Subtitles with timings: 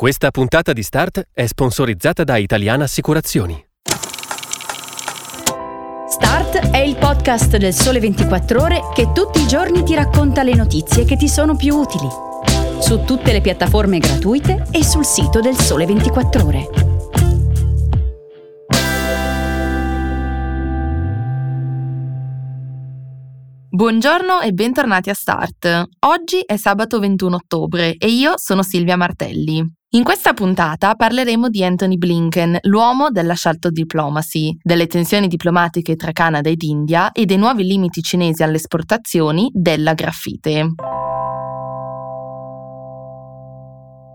[0.00, 3.62] Questa puntata di Start è sponsorizzata da Italiana Assicurazioni.
[6.08, 10.54] Start è il podcast del Sole 24 Ore che tutti i giorni ti racconta le
[10.54, 12.08] notizie che ti sono più utili.
[12.80, 16.70] Su tutte le piattaforme gratuite e sul sito del Sole 24 Ore.
[23.68, 25.88] Buongiorno e bentornati a Start.
[26.06, 29.78] Oggi è sabato 21 ottobre e io sono Silvia Martelli.
[29.92, 36.12] In questa puntata parleremo di Anthony Blinken, l'uomo della shelter diplomacy, delle tensioni diplomatiche tra
[36.12, 40.74] Canada ed India e dei nuovi limiti cinesi alle esportazioni della graffite.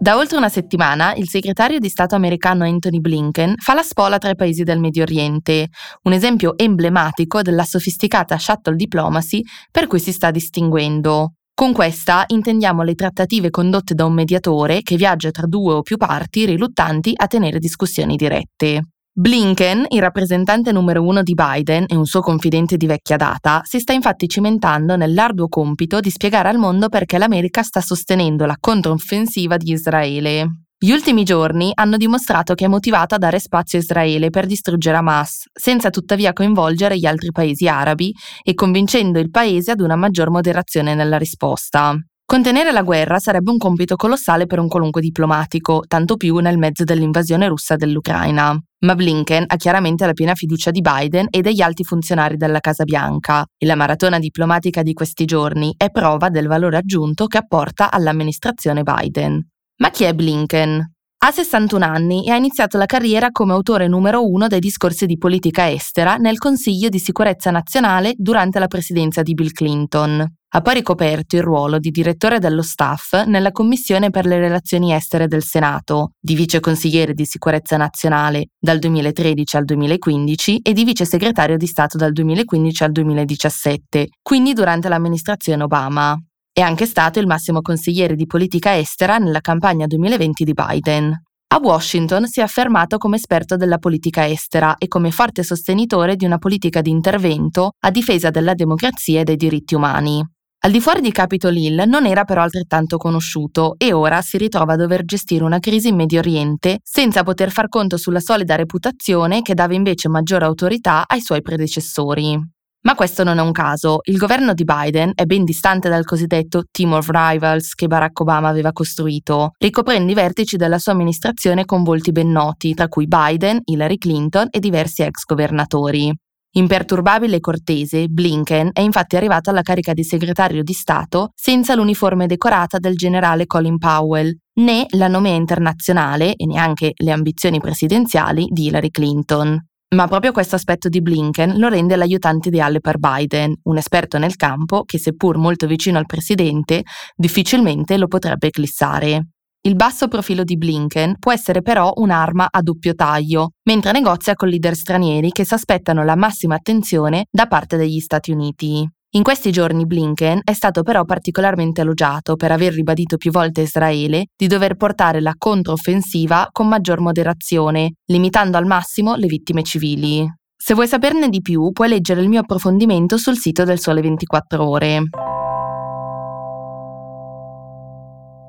[0.00, 4.30] Da oltre una settimana il segretario di Stato americano Anthony Blinken fa la spola tra
[4.30, 5.68] i paesi del Medio Oriente,
[6.04, 11.34] un esempio emblematico della sofisticata shuttle diplomacy per cui si sta distinguendo.
[11.58, 15.96] Con questa intendiamo le trattative condotte da un mediatore che viaggia tra due o più
[15.96, 18.82] parti riluttanti a tenere discussioni dirette.
[19.12, 23.80] Blinken, il rappresentante numero uno di Biden e un suo confidente di vecchia data, si
[23.80, 29.56] sta infatti cimentando nell'arduo compito di spiegare al mondo perché l'America sta sostenendo la controffensiva
[29.56, 30.67] di Israele.
[30.80, 34.96] Gli ultimi giorni hanno dimostrato che è motivata a dare spazio a Israele per distruggere
[34.96, 40.30] Hamas, senza tuttavia coinvolgere gli altri paesi arabi e convincendo il paese ad una maggior
[40.30, 41.96] moderazione nella risposta.
[42.24, 46.84] Contenere la guerra sarebbe un compito colossale per un qualunque diplomatico, tanto più nel mezzo
[46.84, 48.56] dell'invasione russa dell'Ucraina.
[48.84, 52.84] Ma Blinken ha chiaramente la piena fiducia di Biden e degli alti funzionari della Casa
[52.84, 57.90] Bianca e la maratona diplomatica di questi giorni è prova del valore aggiunto che apporta
[57.90, 59.44] all'amministrazione Biden.
[59.80, 60.92] Ma chi è Blinken?
[61.20, 65.18] Ha 61 anni e ha iniziato la carriera come autore numero uno dei discorsi di
[65.18, 70.24] politica estera nel Consiglio di sicurezza nazionale durante la presidenza di Bill Clinton.
[70.50, 75.28] Ha poi ricoperto il ruolo di direttore dello staff nella Commissione per le relazioni estere
[75.28, 81.56] del Senato, di viceconsigliere di sicurezza nazionale dal 2013 al 2015 e di vice segretario
[81.56, 86.18] di Stato dal 2015 al 2017, quindi durante l'amministrazione Obama.
[86.58, 91.22] È anche stato il massimo consigliere di politica estera nella campagna 2020 di Biden.
[91.54, 96.24] A Washington si è affermato come esperto della politica estera e come forte sostenitore di
[96.24, 100.20] una politica di intervento a difesa della democrazia e dei diritti umani.
[100.64, 104.72] Al di fuori di Capitol Hill non era però altrettanto conosciuto e ora si ritrova
[104.72, 109.42] a dover gestire una crisi in Medio Oriente senza poter far conto sulla solida reputazione
[109.42, 112.56] che dava invece maggiore autorità ai suoi predecessori.
[112.80, 113.98] Ma questo non è un caso.
[114.04, 118.48] Il governo di Biden è ben distante dal cosiddetto team of rivals che Barack Obama
[118.48, 123.60] aveva costruito, ricoprendo i vertici della sua amministrazione con volti ben noti, tra cui Biden,
[123.64, 126.12] Hillary Clinton e diversi ex governatori.
[126.50, 132.26] Imperturbabile e cortese, Blinken è infatti arrivato alla carica di segretario di Stato senza l'uniforme
[132.26, 138.66] decorata del generale Colin Powell, né la nomea internazionale e neanche le ambizioni presidenziali di
[138.66, 139.62] Hillary Clinton.
[139.94, 144.36] Ma proprio questo aspetto di Blinken lo rende l'aiutante ideale per Biden, un esperto nel
[144.36, 146.82] campo che, seppur molto vicino al presidente,
[147.16, 149.28] difficilmente lo potrebbe eclissare.
[149.62, 154.48] Il basso profilo di Blinken può essere però un'arma a doppio taglio, mentre negozia con
[154.48, 158.88] leader stranieri che si aspettano la massima attenzione da parte degli Stati Uniti.
[159.18, 163.64] In questi giorni Blinken è stato però particolarmente elogiato per aver ribadito più volte a
[163.64, 170.24] Israele di dover portare la controffensiva con maggior moderazione, limitando al massimo le vittime civili.
[170.56, 174.64] Se vuoi saperne di più, puoi leggere il mio approfondimento sul sito del Sole 24
[174.64, 175.02] Ore.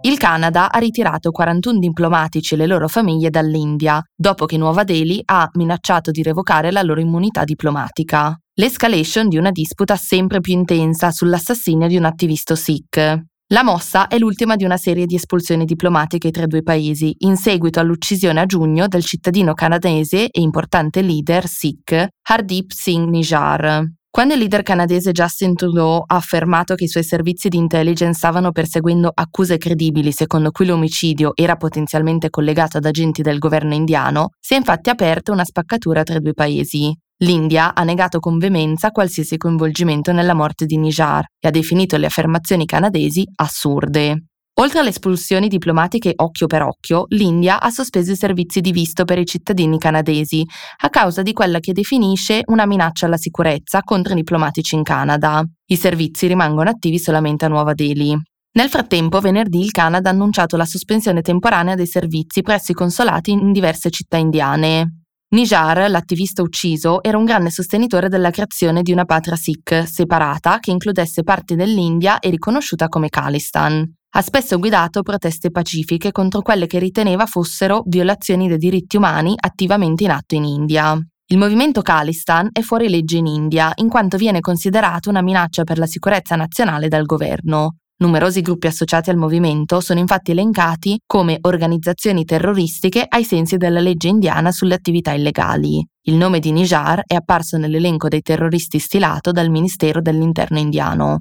[0.00, 5.20] Il Canada ha ritirato 41 diplomatici e le loro famiglie dall'India, dopo che Nuova Delhi
[5.26, 11.10] ha minacciato di revocare la loro immunità diplomatica l'escalation di una disputa sempre più intensa
[11.10, 13.22] sull'assassinio di un attivista Sikh.
[13.48, 17.36] La mossa è l'ultima di una serie di espulsioni diplomatiche tra i due paesi, in
[17.36, 23.84] seguito all'uccisione a giugno del cittadino canadese e importante leader Sikh Hardeep Singh Nijar.
[24.14, 28.52] Quando il leader canadese Justin Trudeau ha affermato che i suoi servizi di intelligence stavano
[28.52, 34.54] perseguendo accuse credibili secondo cui l'omicidio era potenzialmente collegato ad agenti del governo indiano, si
[34.54, 36.96] è infatti aperta una spaccatura tra i due paesi.
[37.24, 42.06] L'India ha negato con veemenza qualsiasi coinvolgimento nella morte di Nijar e ha definito le
[42.06, 44.26] affermazioni canadesi assurde.
[44.56, 49.18] Oltre alle espulsioni diplomatiche occhio per occhio, l'India ha sospeso i servizi di visto per
[49.18, 50.46] i cittadini canadesi
[50.82, 55.44] a causa di quella che definisce una minaccia alla sicurezza contro i diplomatici in Canada.
[55.66, 58.16] I servizi rimangono attivi solamente a Nuova Delhi.
[58.52, 63.32] Nel frattempo, venerdì il Canada ha annunciato la sospensione temporanea dei servizi presso i consolati
[63.32, 65.00] in diverse città indiane.
[65.30, 70.70] Nijar, l'attivista ucciso, era un grande sostenitore della creazione di una patria Sikh separata che
[70.70, 73.84] includesse parti dell'India e riconosciuta come Khalistan.
[74.16, 80.04] Ha spesso guidato proteste pacifiche contro quelle che riteneva fossero violazioni dei diritti umani attivamente
[80.04, 80.96] in atto in India.
[81.26, 85.78] Il movimento Khalistan è fuori legge in India in quanto viene considerato una minaccia per
[85.78, 87.78] la sicurezza nazionale dal governo.
[87.96, 94.08] Numerosi gruppi associati al movimento sono infatti elencati come organizzazioni terroristiche ai sensi della legge
[94.08, 95.84] indiana sulle attività illegali.
[96.02, 101.18] Il nome di Nijar è apparso nell'elenco dei terroristi stilato dal Ministero dell'Interno indiano.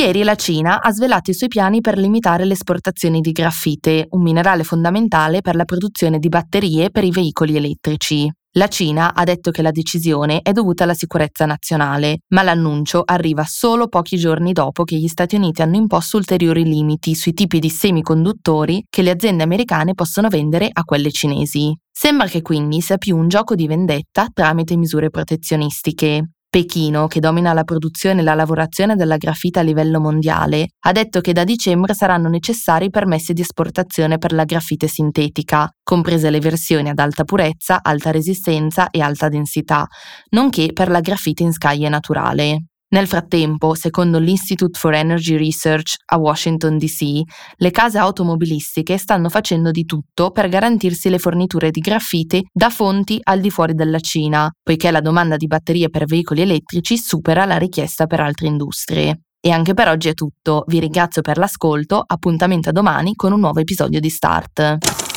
[0.00, 4.22] Ieri la Cina ha svelato i suoi piani per limitare le esportazioni di graffite, un
[4.22, 8.32] minerale fondamentale per la produzione di batterie per i veicoli elettrici.
[8.52, 13.44] La Cina ha detto che la decisione è dovuta alla sicurezza nazionale, ma l'annuncio arriva
[13.44, 17.68] solo pochi giorni dopo che gli Stati Uniti hanno imposto ulteriori limiti sui tipi di
[17.68, 21.76] semiconduttori che le aziende americane possono vendere a quelle cinesi.
[21.92, 26.30] Sembra che quindi sia più un gioco di vendetta tramite misure protezionistiche.
[26.50, 31.20] Pechino, che domina la produzione e la lavorazione della grafita a livello mondiale, ha detto
[31.20, 36.88] che da dicembre saranno necessari permessi di esportazione per la grafite sintetica, comprese le versioni
[36.88, 39.86] ad alta purezza, alta resistenza e alta densità,
[40.30, 42.69] nonché per la grafite in scaglie naturale.
[42.92, 47.20] Nel frattempo, secondo l'Institute for Energy Research a Washington DC,
[47.58, 53.20] le case automobilistiche stanno facendo di tutto per garantirsi le forniture di graffiti da fonti
[53.22, 57.58] al di fuori della Cina, poiché la domanda di batterie per veicoli elettrici supera la
[57.58, 59.20] richiesta per altre industrie.
[59.40, 63.38] E anche per oggi è tutto, vi ringrazio per l'ascolto, appuntamento a domani con un
[63.38, 65.09] nuovo episodio di Start.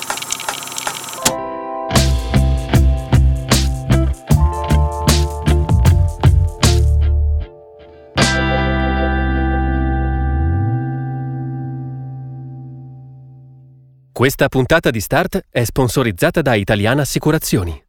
[14.23, 17.83] Questa puntata di Start è sponsorizzata da Italiana Assicurazioni.